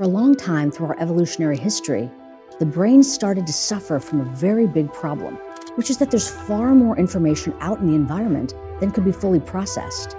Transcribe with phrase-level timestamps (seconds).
[0.00, 2.10] For a long time through our evolutionary history,
[2.58, 5.34] the brain started to suffer from a very big problem,
[5.74, 9.40] which is that there's far more information out in the environment than could be fully
[9.40, 10.16] processed.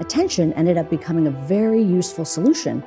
[0.00, 2.82] Attention ended up becoming a very useful solution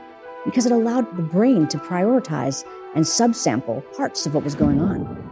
[0.46, 2.66] because it allowed the brain to prioritize
[2.96, 5.30] and subsample parts of what was going on.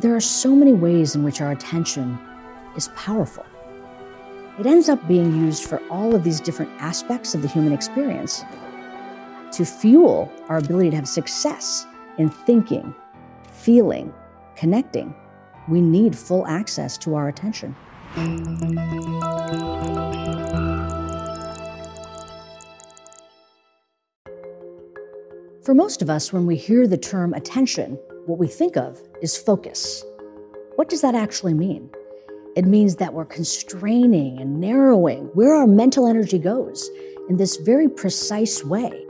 [0.00, 2.18] There are so many ways in which our attention
[2.76, 3.46] is powerful.
[4.58, 8.44] It ends up being used for all of these different aspects of the human experience
[9.56, 11.86] to fuel our ability to have success
[12.18, 12.94] in thinking,
[13.50, 14.12] feeling,
[14.54, 15.14] connecting.
[15.66, 17.74] We need full access to our attention.
[25.64, 29.38] For most of us, when we hear the term attention, what we think of is
[29.38, 30.04] focus.
[30.74, 31.88] What does that actually mean?
[32.56, 36.90] It means that we're constraining and narrowing where our mental energy goes
[37.30, 39.05] in this very precise way.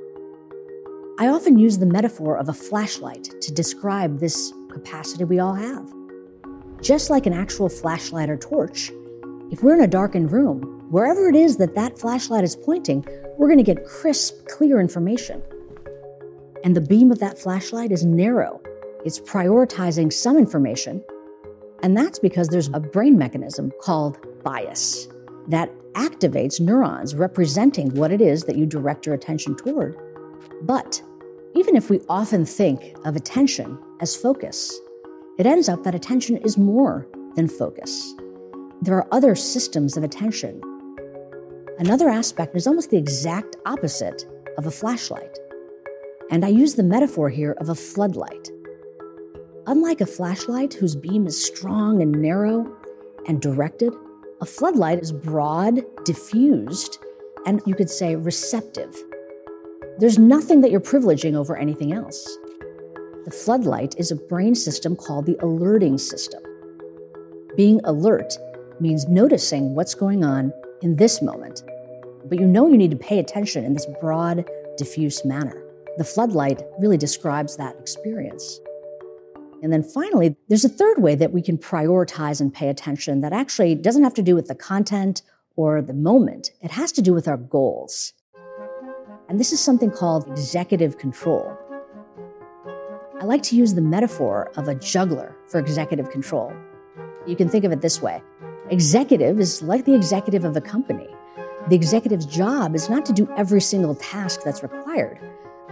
[1.18, 5.90] I often use the metaphor of a flashlight to describe this capacity we all have.
[6.82, 8.90] Just like an actual flashlight or torch,
[9.50, 13.02] if we're in a darkened room, wherever it is that that flashlight is pointing,
[13.38, 15.42] we're going to get crisp, clear information.
[16.64, 18.60] And the beam of that flashlight is narrow.
[19.06, 21.02] It's prioritizing some information.
[21.82, 25.08] And that's because there's a brain mechanism called bias
[25.48, 29.96] that activates neurons representing what it is that you direct your attention toward.
[30.62, 31.02] But
[31.54, 34.78] even if we often think of attention as focus,
[35.38, 38.14] it ends up that attention is more than focus.
[38.82, 40.60] There are other systems of attention.
[41.78, 44.24] Another aspect is almost the exact opposite
[44.58, 45.38] of a flashlight.
[46.30, 48.50] And I use the metaphor here of a floodlight.
[49.66, 52.66] Unlike a flashlight whose beam is strong and narrow
[53.28, 53.92] and directed,
[54.40, 56.98] a floodlight is broad, diffused,
[57.46, 58.94] and you could say receptive.
[59.98, 62.22] There's nothing that you're privileging over anything else.
[63.24, 66.42] The floodlight is a brain system called the alerting system.
[67.56, 68.36] Being alert
[68.78, 70.52] means noticing what's going on
[70.82, 71.62] in this moment,
[72.26, 74.44] but you know you need to pay attention in this broad,
[74.76, 75.64] diffuse manner.
[75.96, 78.60] The floodlight really describes that experience.
[79.62, 83.32] And then finally, there's a third way that we can prioritize and pay attention that
[83.32, 85.22] actually doesn't have to do with the content
[85.56, 86.50] or the moment.
[86.60, 88.12] It has to do with our goals.
[89.28, 91.56] And this is something called executive control.
[93.20, 96.52] I like to use the metaphor of a juggler for executive control.
[97.26, 98.22] You can think of it this way
[98.70, 101.08] executive is like the executive of a company.
[101.68, 105.18] The executive's job is not to do every single task that's required,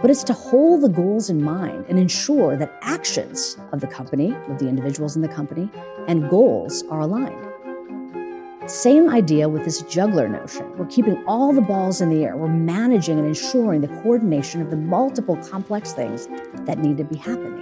[0.01, 4.35] but it's to hold the goals in mind and ensure that actions of the company,
[4.49, 5.69] of the individuals in the company,
[6.07, 7.54] and goals are aligned.
[8.67, 10.75] Same idea with this juggler notion.
[10.75, 12.35] We're keeping all the balls in the air.
[12.35, 16.27] We're managing and ensuring the coordination of the multiple complex things
[16.65, 17.61] that need to be happening.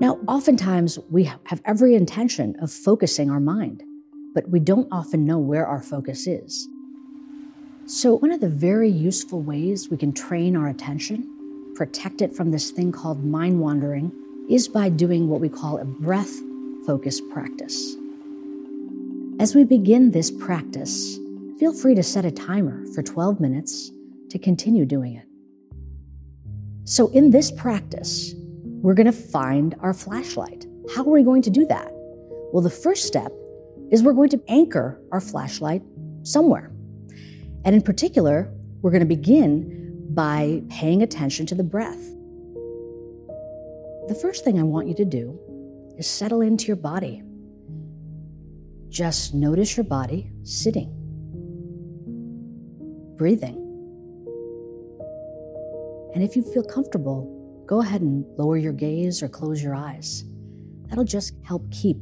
[0.00, 3.82] Now, oftentimes we have every intention of focusing our mind,
[4.34, 6.68] but we don't often know where our focus is.
[7.86, 12.50] So, one of the very useful ways we can train our attention, protect it from
[12.50, 14.12] this thing called mind wandering,
[14.50, 16.34] is by doing what we call a breath
[16.84, 17.96] focus practice.
[19.40, 21.18] As we begin this practice,
[21.58, 23.90] feel free to set a timer for 12 minutes
[24.30, 25.26] to continue doing it.
[26.84, 28.32] So, in this practice,
[28.64, 30.66] we're going to find our flashlight.
[30.94, 31.88] How are we going to do that?
[32.52, 33.32] Well, the first step
[33.90, 35.82] is we're going to anchor our flashlight
[36.22, 36.70] somewhere.
[37.64, 38.52] And in particular,
[38.82, 42.08] we're going to begin by paying attention to the breath.
[44.06, 45.36] The first thing I want you to do
[45.98, 47.24] is settle into your body.
[48.94, 50.88] Just notice your body sitting,
[53.16, 53.56] breathing.
[56.14, 60.22] And if you feel comfortable, go ahead and lower your gaze or close your eyes.
[60.86, 61.96] That'll just help keep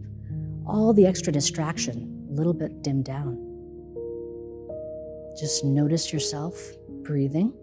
[0.66, 3.38] all the extra distraction a little bit dimmed down.
[5.40, 6.60] Just notice yourself
[7.02, 7.54] breathing.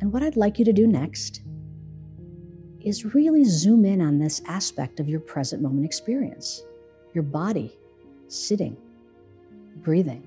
[0.00, 1.40] And what I'd like you to do next
[2.86, 6.62] is really zoom in on this aspect of your present moment experience
[7.14, 7.76] your body
[8.28, 8.76] sitting,
[9.78, 10.22] breathing.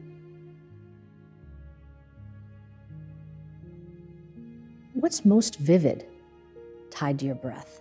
[4.94, 6.06] What's most vivid
[6.90, 7.80] tied to your breath?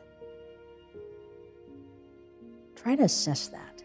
[2.76, 3.82] Try to assess that.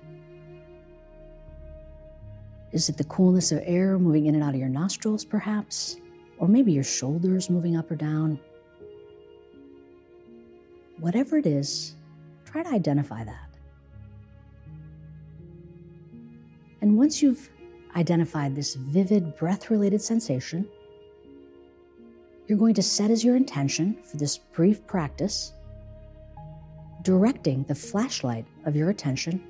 [2.71, 5.95] Is it the coolness of air moving in and out of your nostrils, perhaps?
[6.37, 8.39] Or maybe your shoulders moving up or down?
[11.03, 11.95] Whatever it is,
[12.45, 13.57] try to identify that.
[16.79, 17.49] And once you've
[17.97, 20.65] identified this vivid breath related sensation,
[22.47, 25.51] you're going to set as your intention for this brief practice
[27.01, 29.43] directing the flashlight of your attention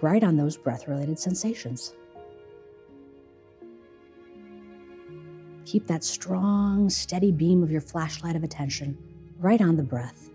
[0.00, 1.92] right on those breath related sensations.
[5.66, 8.96] Keep that strong, steady beam of your flashlight of attention
[9.38, 10.25] right on the breath.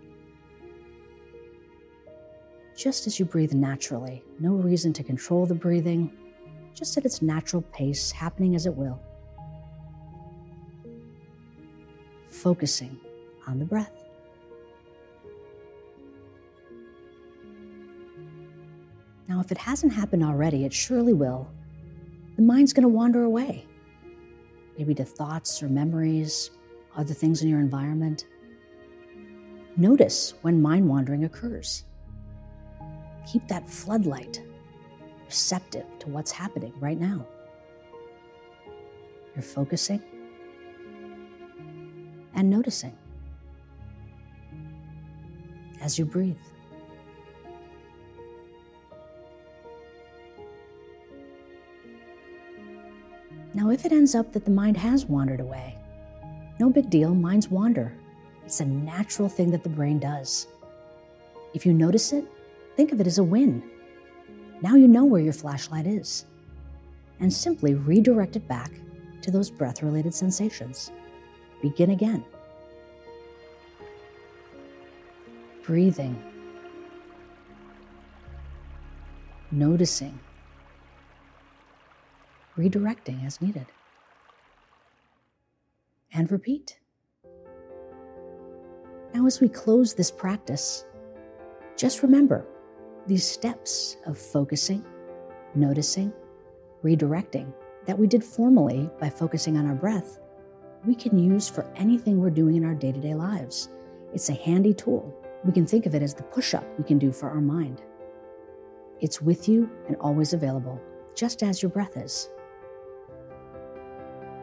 [2.82, 6.10] Just as you breathe naturally, no reason to control the breathing,
[6.74, 9.00] just at its natural pace, happening as it will.
[12.28, 12.98] Focusing
[13.46, 13.92] on the breath.
[19.28, 21.48] Now, if it hasn't happened already, it surely will.
[22.34, 23.64] The mind's going to wander away,
[24.76, 26.50] maybe to thoughts or memories,
[26.96, 28.26] other things in your environment.
[29.76, 31.84] Notice when mind wandering occurs.
[33.26, 34.42] Keep that floodlight
[35.26, 37.26] receptive to what's happening right now.
[39.34, 40.02] You're focusing
[42.34, 42.96] and noticing
[45.80, 46.36] as you breathe.
[53.54, 55.76] Now, if it ends up that the mind has wandered away,
[56.58, 57.92] no big deal, minds wander.
[58.44, 60.46] It's a natural thing that the brain does.
[61.54, 62.24] If you notice it,
[62.76, 63.62] think of it as a win.
[64.60, 66.26] Now you know where your flashlight is.
[67.20, 68.72] And simply redirect it back
[69.22, 70.90] to those breath related sensations.
[71.60, 72.24] Begin again.
[75.62, 76.20] Breathing.
[79.52, 80.18] Noticing
[82.58, 83.66] redirecting as needed.
[86.12, 86.78] And repeat.
[89.14, 90.84] Now, as we close this practice,
[91.76, 92.46] just remember
[93.06, 94.84] these steps of focusing,
[95.54, 96.12] noticing,
[96.84, 97.52] redirecting
[97.86, 100.20] that we did formally by focusing on our breath,
[100.84, 103.70] we can use for anything we're doing in our day to day lives.
[104.12, 105.14] It's a handy tool.
[105.44, 107.82] We can think of it as the push up we can do for our mind.
[109.00, 110.80] It's with you and always available,
[111.14, 112.30] just as your breath is.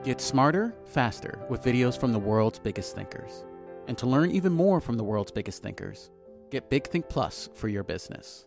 [0.03, 3.45] Get smarter, faster with videos from the world's biggest thinkers.
[3.87, 6.09] And to learn even more from the world's biggest thinkers,
[6.51, 8.45] get Big Think Plus for your business.